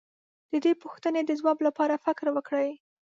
د 0.51 0.53
دې 0.63 0.73
پوښتنې 0.81 1.21
د 1.25 1.31
ځواب 1.39 1.57
لپاره 1.67 2.01
فکر 2.05 2.25
وکړئ. 2.35 2.69